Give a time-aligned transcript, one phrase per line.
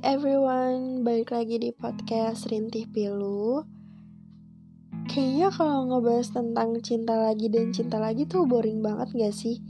[0.00, 3.60] everyone, balik lagi di podcast Rintih Pilu.
[5.04, 9.60] Kayaknya kalau ngebahas tentang cinta lagi dan cinta lagi tuh boring banget gak sih?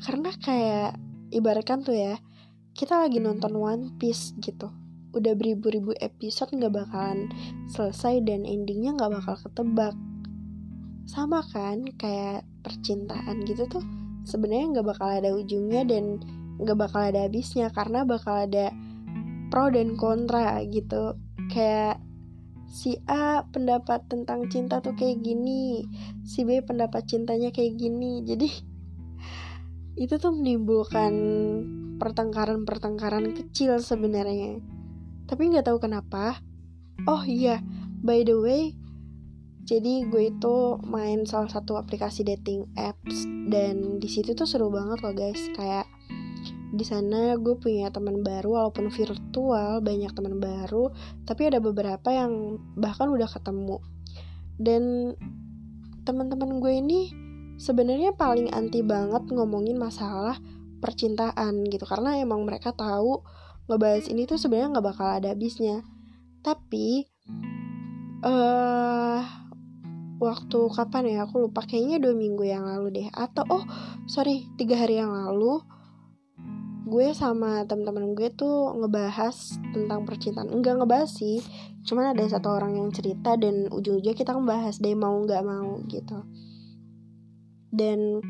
[0.00, 0.96] Karena kayak
[1.36, 2.16] ibaratkan tuh ya
[2.72, 4.72] Kita lagi nonton One Piece gitu.
[5.12, 7.28] Udah beribu-ribu episode gak bakalan
[7.68, 9.92] selesai dan endingnya gak bakal ketebak.
[11.04, 13.84] Sama kan kayak percintaan gitu tuh
[14.24, 16.22] sebenarnya nggak bakal ada ujungnya dan
[16.62, 18.70] nggak bakal ada habisnya karena bakal ada
[19.52, 21.20] pro dan kontra gitu.
[21.52, 22.00] Kayak
[22.72, 25.84] si A pendapat tentang cinta tuh kayak gini
[26.24, 28.24] si B pendapat cintanya kayak gini.
[28.24, 28.48] Jadi
[30.00, 31.12] itu tuh menimbulkan
[32.00, 34.56] pertengkaran-pertengkaran kecil sebenarnya.
[35.28, 36.40] Tapi nggak tahu kenapa.
[37.04, 37.60] Oh iya
[38.00, 38.72] by the way
[39.62, 44.98] jadi gue itu main salah satu aplikasi dating apps dan di situ tuh seru banget
[45.06, 45.38] loh guys.
[45.54, 45.86] Kayak
[46.72, 50.88] di sana gue punya teman baru walaupun virtual banyak teman baru
[51.28, 53.76] tapi ada beberapa yang bahkan udah ketemu.
[54.56, 55.12] Dan
[56.08, 57.00] teman-teman gue ini
[57.60, 60.40] sebenarnya paling anti banget ngomongin masalah
[60.82, 63.22] percintaan gitu karena emang mereka tahu
[63.70, 65.84] ngebahas ini tuh sebenarnya nggak bakal ada habisnya.
[66.40, 67.06] Tapi
[68.22, 69.20] eh uh,
[70.22, 71.18] waktu kapan ya?
[71.26, 71.66] Aku lupa.
[71.66, 73.08] Kayaknya dua minggu yang lalu deh.
[73.10, 73.64] Atau oh
[74.06, 75.62] sorry tiga hari yang lalu
[76.92, 80.52] gue sama teman-teman gue tuh ngebahas tentang percintaan.
[80.52, 81.40] Enggak ngebahas sih
[81.88, 86.20] cuman ada satu orang yang cerita dan ujung-ujungnya kita ngebahas deh mau nggak mau gitu.
[87.72, 88.20] Dan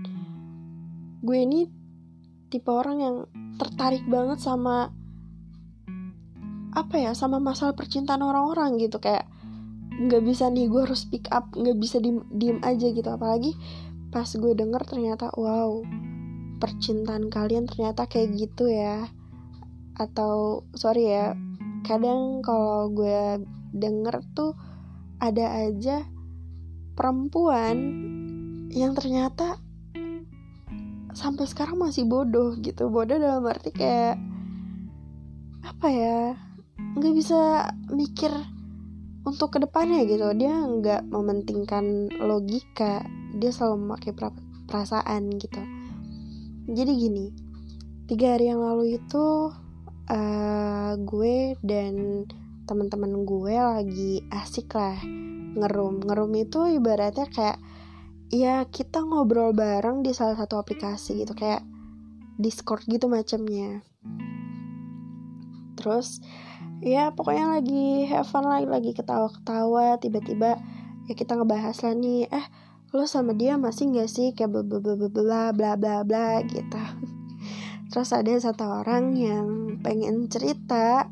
[1.27, 1.67] gue ini
[2.55, 3.17] tipe orang yang
[3.59, 4.95] tertarik banget sama
[6.73, 9.03] apa ya sama masalah percintaan orang-orang gitu.
[9.03, 9.27] Kayak
[9.93, 13.11] nggak bisa nih gue harus pick up nggak bisa diem, diem aja gitu.
[13.11, 13.59] Apalagi
[14.15, 15.83] pas gue denger ternyata wow
[16.63, 19.11] percintaan kalian ternyata kayak gitu ya.
[19.99, 21.35] Atau sorry ya
[21.83, 23.43] kadang kalau gue
[23.75, 24.55] denger tuh
[25.19, 26.07] ada aja
[26.95, 27.75] perempuan
[28.71, 29.59] yang ternyata
[31.19, 32.87] sampai sekarang masih bodoh gitu.
[32.87, 34.23] Bodoh dalam arti kayak
[35.67, 36.39] apa ya
[36.79, 38.31] nggak bisa mikir
[39.27, 40.31] untuk ke depannya gitu.
[40.39, 43.03] Dia nggak mementingkan logika
[43.35, 44.13] dia selalu memakai
[44.71, 45.72] perasaan gitu
[46.69, 47.27] jadi gini
[48.07, 49.51] tiga hari yang lalu itu
[50.11, 52.25] uh, gue dan
[52.69, 54.99] teman-teman gue lagi asik lah
[55.53, 56.01] ngerum.
[56.07, 57.59] Ngerum itu ibaratnya kayak
[58.33, 61.61] ya kita ngobrol bareng di salah satu aplikasi gitu kayak
[62.41, 63.85] Discord gitu macamnya
[65.77, 66.23] terus
[66.81, 70.57] ya pokoknya lagi have fun lagi lagi ketawa-ketawa tiba-tiba
[71.11, 72.47] ya kita ngebahas lah nih eh
[72.93, 76.83] lo sama dia masih gak sih kayak bla bla bla bla bla bla bla gitu?
[77.89, 79.49] Terus ada satu orang yang
[79.81, 81.09] pengen cerita.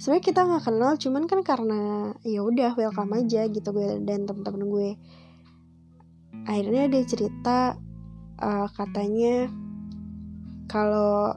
[0.00, 1.80] Sebenarnya kita nggak kenal cuman kan karena
[2.24, 4.90] ya udah welcome aja gitu gue dan temen-temen gue.
[6.48, 7.76] Akhirnya dia cerita
[8.40, 9.48] uh, katanya
[10.68, 11.36] kalau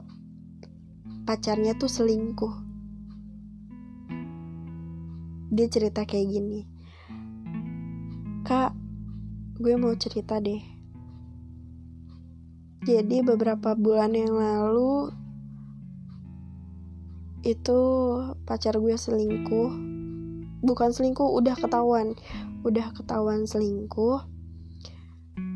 [1.28, 2.54] pacarnya tuh selingkuh.
[5.52, 6.60] Dia cerita kayak gini.
[8.48, 8.77] Kak
[9.58, 10.62] gue mau cerita deh.
[12.86, 15.10] Jadi beberapa bulan yang lalu
[17.42, 17.80] itu
[18.46, 19.70] pacar gue selingkuh.
[20.62, 22.14] Bukan selingkuh, udah ketahuan.
[22.62, 24.22] Udah ketahuan selingkuh.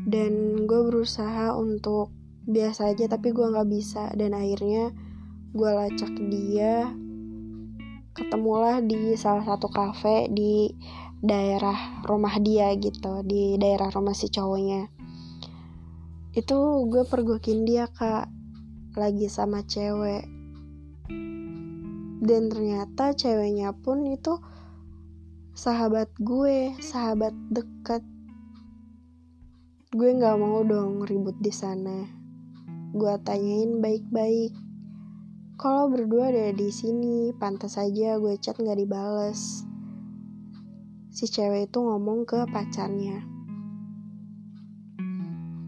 [0.03, 2.11] Dan gue berusaha untuk
[2.43, 4.91] biasa aja tapi gue nggak bisa dan akhirnya
[5.55, 6.91] gue lacak dia
[8.11, 10.75] ketemulah di salah satu kafe di
[11.23, 14.91] daerah rumah dia gitu di daerah rumah si cowoknya.
[16.35, 18.27] Itu gue pergokin dia kak
[18.99, 20.27] lagi sama cewek.
[22.23, 24.35] Dan ternyata ceweknya pun itu
[25.55, 28.03] sahabat gue sahabat deket
[29.93, 32.03] gue nggak mau dong ribut di sana.
[32.91, 34.51] Gue tanyain baik-baik.
[35.55, 39.71] Kalau berdua ada di sini pantas saja gue chat nggak dibales
[41.13, 43.21] si cewek itu ngomong ke pacarnya.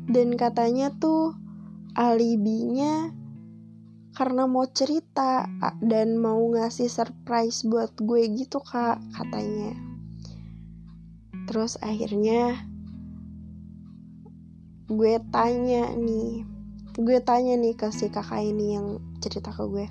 [0.09, 1.38] Dan katanya tuh
[1.94, 3.13] alibinya
[4.18, 5.45] karena mau cerita
[5.86, 9.77] dan mau ngasih surprise buat gue gitu kak katanya.
[11.45, 12.65] Terus akhirnya
[14.89, 16.41] gue tanya nih,
[16.98, 19.86] gue tanya nih ke si kakak ini yang cerita ke gue.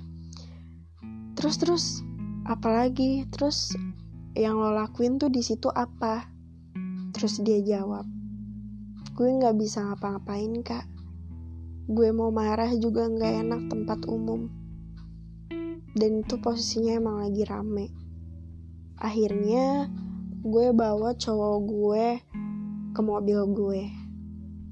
[1.39, 1.85] Terus terus
[2.43, 3.71] apalagi terus
[4.35, 6.27] yang lo lakuin tuh di situ apa?
[7.15, 8.15] Terus dia jawab
[9.15, 10.83] gue nggak bisa ngapa-ngapain kak.
[11.87, 14.51] Gue mau marah juga nggak enak tempat umum.
[15.95, 17.95] Dan itu posisinya emang lagi rame.
[18.99, 19.87] Akhirnya
[20.43, 22.05] gue bawa cowok gue
[22.91, 23.83] ke mobil gue.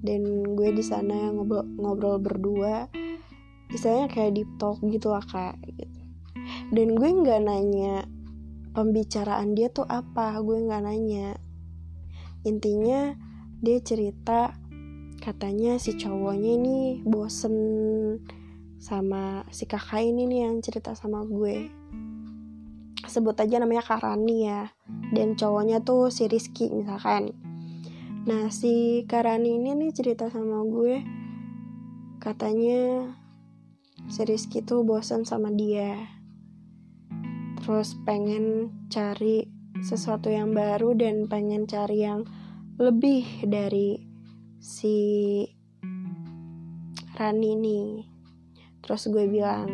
[0.04, 2.92] Dan gue di sana ngobrol, ngobrol berdua.
[3.72, 5.88] Istilahnya kayak deep talk gitu lah kak gitu.
[6.76, 8.04] Dan gue nggak nanya
[8.74, 10.34] pembicaraan dia tuh apa?
[10.42, 11.38] Gue nggak nanya.
[12.44, 13.16] Intinya
[13.64, 14.58] dia cerita
[15.24, 16.78] katanya si cowoknya ini
[17.08, 17.56] bosen
[18.84, 21.72] sama si kakak ini nih yang cerita sama gue.
[23.08, 24.74] Sebut aja namanya Karani ya.
[25.16, 27.32] Dan cowoknya tuh si Rizky misalkan.
[28.28, 31.00] Nah si Karani ini nih cerita sama gue.
[32.20, 33.14] Katanya
[34.12, 36.13] si Rizky tuh bosen sama dia
[37.64, 39.48] terus pengen cari
[39.80, 42.28] sesuatu yang baru dan pengen cari yang
[42.76, 44.04] lebih dari
[44.60, 45.48] si
[47.16, 47.88] Rani nih
[48.84, 49.72] terus gue bilang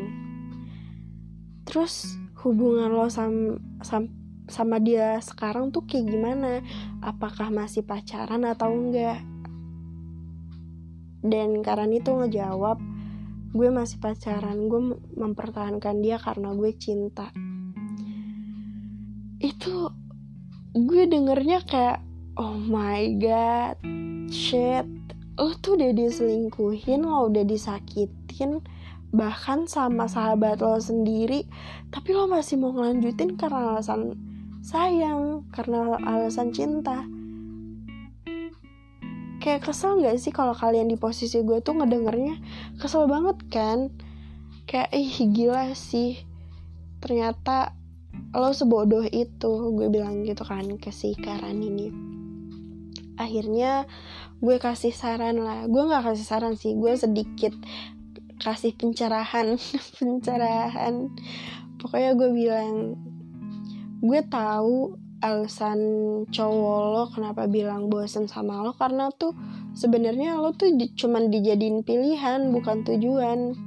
[1.65, 2.13] terus
[2.45, 4.05] hubungan lo sam, sam,
[4.45, 6.63] sama dia sekarang tuh kayak gimana?
[7.03, 9.21] Apakah masih pacaran atau enggak?
[11.19, 12.79] Dan Karani tuh ngejawab
[13.53, 14.71] gue masih pacaran.
[14.71, 17.29] Gue mempertahankan dia karena gue cinta
[19.49, 19.89] itu
[20.77, 21.99] gue dengernya kayak
[22.37, 23.75] oh my god
[24.29, 24.85] shit.
[25.39, 28.61] Lo tuh udah diselingkuhin lo udah disakitin
[29.09, 31.49] bahkan sama sahabat lo sendiri
[31.89, 34.13] tapi lo masih mau ngelanjutin karena alasan
[34.61, 37.07] sayang karena alasan cinta.
[39.39, 42.37] Kayak kesel gak sih kalau kalian di posisi gue tuh ngedengernya?
[42.75, 43.87] Kesel banget kan?
[44.67, 46.19] Kayak ih gila sih.
[46.99, 47.78] Ternyata
[48.29, 51.89] lo sebodoh itu gue bilang gitu kan ke si Karan ini.
[53.17, 53.89] Akhirnya
[54.37, 55.65] gue kasih saran lah.
[55.65, 57.53] Gue nggak kasih saran sih gue sedikit
[58.37, 59.57] kasih pencerahan
[59.97, 61.09] pencerahan.
[61.81, 62.73] Pokoknya gue bilang
[63.99, 65.81] gue tahu alasan
[66.31, 69.35] cowok lo kenapa bilang bosen sama lo karena tuh
[69.75, 73.57] sebenarnya lo tuh di, cuman dijadiin pilihan bukan tujuan.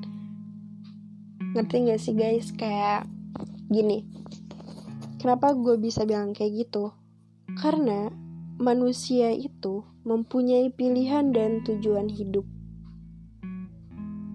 [1.53, 2.49] Ngerti gak sih guys?
[2.57, 3.11] Kayak
[3.69, 4.22] gini
[5.23, 6.91] kenapa gue bisa bilang kayak gitu?
[7.63, 8.11] Karena
[8.59, 12.43] manusia itu mempunyai pilihan dan tujuan hidup.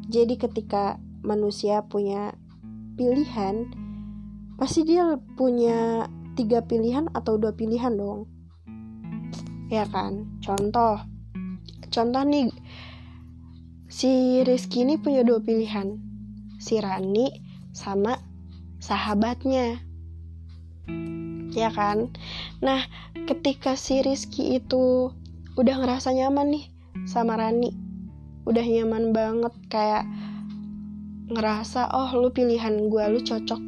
[0.07, 0.95] Jadi, ketika
[1.27, 2.31] manusia punya
[2.95, 3.67] pilihan,
[4.55, 6.07] pasti dia punya
[6.39, 8.23] tiga pilihan atau dua pilihan dong,
[9.67, 10.39] ya kan?
[10.39, 11.03] Contoh,
[11.91, 12.47] contoh nih,
[13.91, 15.99] si Rizky ini punya dua pilihan,
[16.63, 17.27] si Rani
[17.75, 18.15] sama
[18.79, 19.86] sahabatnya
[21.53, 22.11] ya kan?
[22.61, 22.85] Nah
[23.27, 25.11] ketika si Rizky itu
[25.57, 26.65] udah ngerasa nyaman nih
[27.09, 27.73] sama Rani
[28.47, 30.05] udah nyaman banget kayak
[31.27, 33.59] ngerasa oh lu pilihan gue lu cocok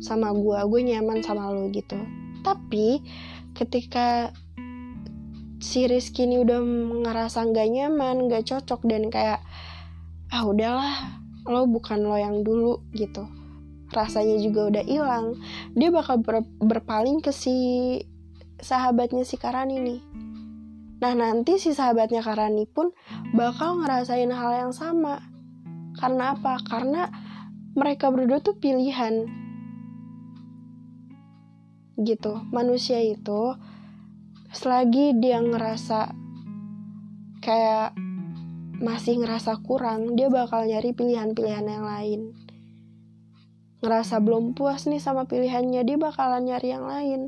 [0.00, 2.00] sama gue gue nyaman sama lu gitu.
[2.40, 3.04] Tapi
[3.52, 4.32] ketika
[5.62, 6.58] si Rizky ini udah
[7.06, 9.44] ngerasa nggak nyaman nggak cocok dan kayak
[10.32, 13.28] ah udahlah lo bukan lo yang dulu gitu
[13.92, 15.36] rasanya juga udah hilang
[15.76, 17.54] dia bakal ber berpaling ke si
[18.62, 20.00] sahabatnya si Karani nih.
[21.02, 22.94] Nah nanti si sahabatnya Karani pun
[23.34, 25.18] bakal ngerasain hal yang sama.
[25.98, 26.62] Karena apa?
[26.62, 27.10] Karena
[27.74, 29.26] mereka berdua tuh pilihan.
[31.98, 32.32] Gitu.
[32.54, 33.58] Manusia itu
[34.54, 36.14] selagi dia ngerasa
[37.42, 37.98] kayak
[38.82, 42.20] masih ngerasa kurang dia bakal nyari pilihan-pilihan yang lain
[43.82, 47.20] ngerasa belum puas nih sama pilihannya dia bakalan nyari yang lain.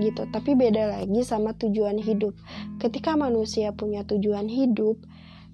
[0.00, 0.26] Gitu.
[0.32, 2.34] Tapi beda lagi sama tujuan hidup.
[2.80, 4.98] Ketika manusia punya tujuan hidup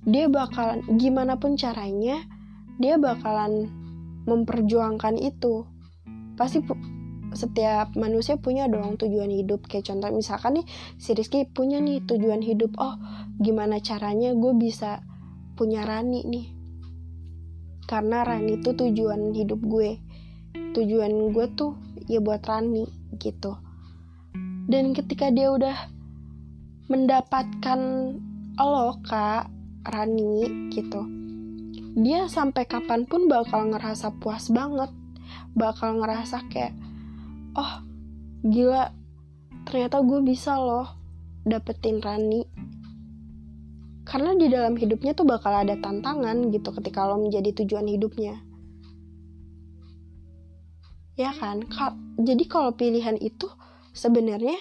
[0.01, 2.25] dia bakalan gimana pun caranya
[2.81, 3.69] dia bakalan
[4.25, 5.69] memperjuangkan itu.
[6.41, 6.65] Pasti
[7.37, 9.69] setiap manusia punya dong tujuan hidup.
[9.69, 12.73] Kayak contoh misalkan nih si Rizky punya nih tujuan hidup.
[12.81, 12.97] Oh
[13.43, 15.05] gimana caranya gue bisa
[15.59, 16.47] punya Rani nih?
[17.85, 20.01] Karena Rani itu tujuan hidup gue
[20.77, 21.75] tujuan gue tuh
[22.07, 22.87] ya buat Rani
[23.19, 23.57] gitu.
[24.71, 25.77] Dan ketika dia udah
[26.91, 27.81] mendapatkan
[28.61, 29.49] lo kak
[29.89, 31.21] Rani gitu
[31.99, 34.95] dia sampai kapan pun bakal ngerasa puas banget.
[35.59, 36.75] Bakal ngerasa kayak
[37.59, 37.83] oh
[38.47, 38.95] gila
[39.67, 40.87] ternyata gue bisa loh
[41.43, 42.47] dapetin Rani.
[44.07, 48.39] Karena di dalam hidupnya tuh bakal ada tantangan gitu ketika lo menjadi tujuan hidupnya
[51.21, 51.69] ya kan?
[52.17, 53.49] Jadi kalau pilihan itu
[53.93, 54.57] sebenarnya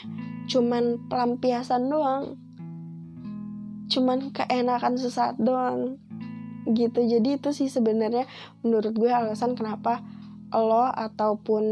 [0.51, 2.35] cuman pelampiasan doang.
[3.87, 5.97] Cuman keenakan sesaat doang.
[6.67, 6.99] Gitu.
[7.07, 8.27] Jadi itu sih sebenarnya
[8.61, 10.03] menurut gue alasan kenapa
[10.51, 11.65] lo ataupun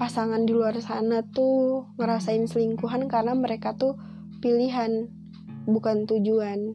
[0.00, 4.00] pasangan di luar sana tuh ngerasain selingkuhan karena mereka tuh
[4.40, 5.12] pilihan
[5.68, 6.72] bukan tujuan.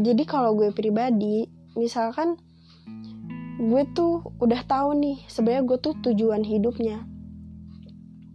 [0.00, 2.40] Jadi kalau gue pribadi misalkan
[3.56, 7.08] gue tuh udah tahu nih sebenarnya gue tuh tujuan hidupnya.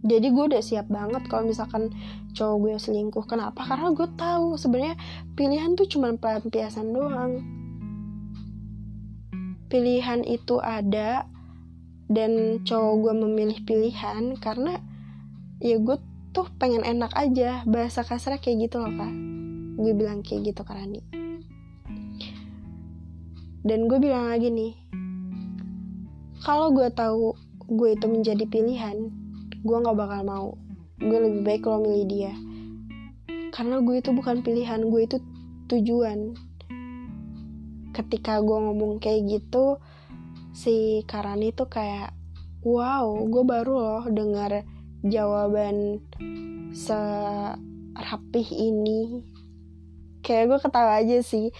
[0.02, 1.94] Jadi gue udah siap banget kalau misalkan
[2.34, 3.22] cowok gue selingkuh.
[3.30, 3.62] Kenapa?
[3.62, 4.98] Karena gue tahu sebenarnya
[5.38, 7.38] pilihan tuh cuma pelampiasan doang.
[9.70, 11.30] Pilihan itu ada
[12.10, 14.82] dan cowok gue memilih pilihan karena
[15.62, 15.96] ya gue
[16.34, 17.62] tuh pengen enak aja.
[17.62, 19.14] Bahasa kasar kayak gitu loh kak.
[19.78, 21.00] Gue bilang kayak gitu ke Rani.
[23.62, 24.81] Dan gue bilang lagi nih
[26.42, 27.38] kalau gue tahu
[27.72, 29.22] gue itu menjadi pilihan
[29.62, 30.48] gue nggak bakal mau.
[30.98, 32.34] Gue lebih baik kalau milih dia.
[33.54, 35.22] Karena gue itu bukan pilihan gue itu
[35.70, 36.34] tujuan.
[37.94, 39.78] Ketika gue ngomong kayak gitu
[40.52, 42.12] si Karani tuh kayak
[42.60, 44.66] wow gue baru loh dengar
[45.00, 46.02] jawaban
[46.74, 49.24] serapih ini
[50.22, 51.50] kayak gue ketawa aja sih.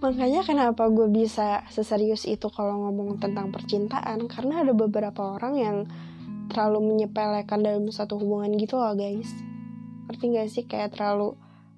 [0.00, 4.30] Makanya kenapa gue bisa seserius itu kalau ngomong tentang percintaan?
[4.30, 5.76] Karena ada beberapa orang yang
[6.48, 9.28] terlalu menyepelekan dalam satu hubungan gitu loh guys.
[10.06, 10.64] Ngerti gak sih?
[10.64, 11.34] Kayak terlalu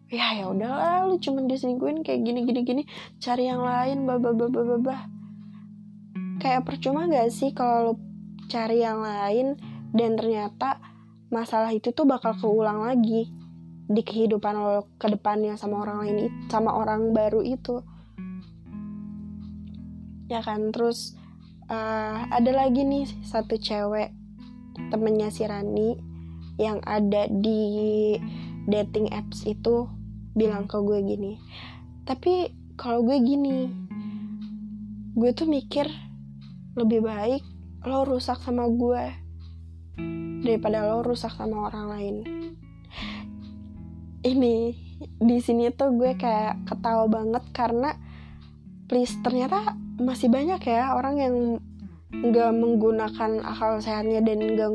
[0.08, 2.82] ya ya udahlah lu cuma diselingkuhin kayak gini gini gini
[3.20, 5.00] cari yang lain babah babah babah
[6.40, 7.94] kayak percuma gak sih kalau lu
[8.48, 9.60] cari yang lain
[9.92, 10.80] dan ternyata
[11.28, 13.28] masalah itu tuh bakal keulang lagi
[13.88, 16.16] di kehidupan lo ke depannya sama orang lain
[16.52, 17.80] sama orang baru itu.
[20.28, 21.16] Ya kan terus
[21.72, 24.12] uh, ada lagi nih satu cewek
[24.92, 25.98] temennya si Rani
[26.58, 28.14] yang ada di
[28.68, 29.86] dating apps itu
[30.34, 31.38] bilang ke gue gini
[32.06, 33.70] tapi kalau gue gini
[35.18, 35.86] gue tuh mikir
[36.78, 37.42] lebih baik
[37.86, 39.02] lo rusak sama gue
[40.46, 42.16] daripada lo rusak sama orang lain
[44.26, 47.94] ini di sini tuh gue kayak ketawa banget karena
[48.90, 51.34] please ternyata masih banyak ya orang yang
[52.08, 54.70] nggak menggunakan akal sehatnya dan nggak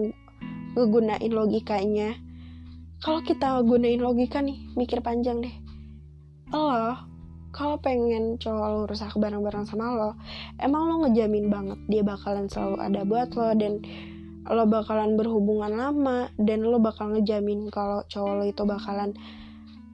[0.77, 2.15] ngegunain logikanya.
[3.03, 5.55] Kalau kita gunain logika nih mikir panjang deh.
[6.53, 6.95] Lo
[7.53, 10.11] kalau pengen cowok lo rusak bareng-bareng sama lo
[10.57, 13.77] emang lo ngejamin banget dia bakalan selalu ada buat lo dan
[14.51, 19.15] lo bakalan berhubungan lama dan lo bakal ngejamin kalau cowok lo itu bakalan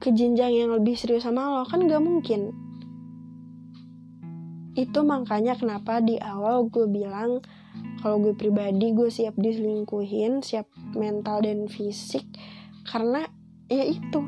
[0.02, 2.50] ke jenjang yang lebih serius sama lo kan gak mungkin.
[4.74, 7.44] Itu makanya kenapa di awal gue bilang
[8.00, 10.66] kalau gue pribadi gue siap diselingkuhin siap
[10.96, 12.26] mental dan fisik
[12.88, 13.28] karena
[13.70, 14.24] ya itu.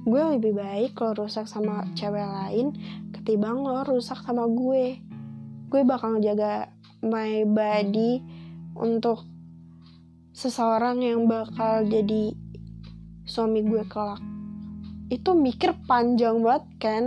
[0.00, 2.72] Gue lebih baik kalau rusak sama cewek lain
[3.12, 4.96] ketimbang lo rusak sama gue.
[5.68, 6.72] Gue bakal jaga
[7.04, 8.24] my body
[8.76, 9.28] untuk
[10.30, 12.34] seseorang yang bakal jadi
[13.26, 14.22] suami gue kelak.
[15.10, 17.04] Itu mikir panjang banget kan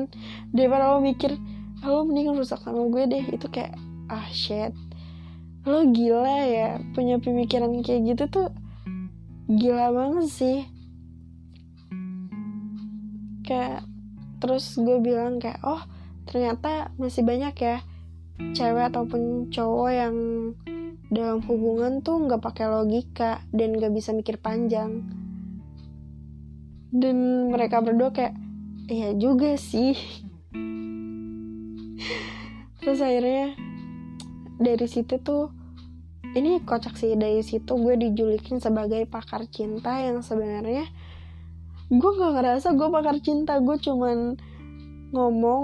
[0.52, 1.36] daripada lo mikir
[1.84, 3.26] lo mending rusak sama gue deh.
[3.32, 3.76] Itu kayak
[4.12, 4.76] ah shit.
[5.64, 8.48] Lo gila ya punya pemikiran kayak gitu tuh
[9.48, 10.60] gila banget sih.
[13.44, 13.88] Kayak
[14.44, 15.80] terus gue bilang kayak oh
[16.28, 17.80] ternyata masih banyak ya
[18.52, 20.16] cewek ataupun cowok yang
[21.14, 25.06] dalam hubungan tuh nggak pakai logika dan nggak bisa mikir panjang.
[26.90, 28.34] Dan mereka berdua kayak
[28.90, 29.94] iya juga sih.
[32.82, 33.54] Terus akhirnya
[34.58, 35.54] dari situ tuh
[36.34, 40.90] ini kocak sih dari situ gue dijulikin sebagai pakar cinta yang sebenarnya
[41.94, 44.34] gue gak ngerasa gue pakar cinta gue cuman
[45.14, 45.64] ngomong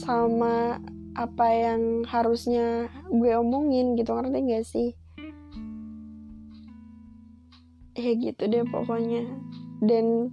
[0.00, 0.80] sama
[1.18, 4.88] apa yang harusnya gue omongin gitu ngerti gak sih?
[7.98, 9.26] Ya gitu deh pokoknya.
[9.82, 10.30] Dan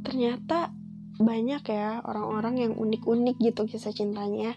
[0.00, 0.72] ternyata
[1.20, 4.56] banyak ya orang-orang yang unik-unik gitu kisah cintanya.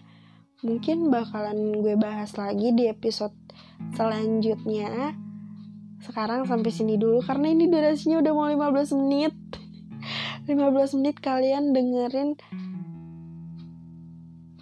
[0.64, 3.36] Mungkin bakalan gue bahas lagi di episode
[3.92, 5.12] selanjutnya.
[6.00, 9.36] Sekarang sampai sini dulu karena ini durasinya udah mau 15 menit.
[10.48, 12.40] 15 menit kalian dengerin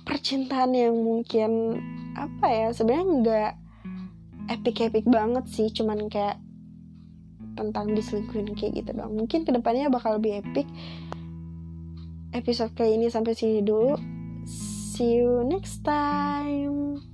[0.03, 1.81] percintaan yang mungkin
[2.19, 3.53] apa ya sebenarnya nggak
[4.59, 6.37] epic-epic banget sih cuman kayak
[7.55, 10.67] tentang diselingkuhin kayak gitu dong mungkin ke depannya bakal lebih epic
[12.33, 13.95] episode kali ini sampai sini dulu.
[14.49, 17.12] See you next time.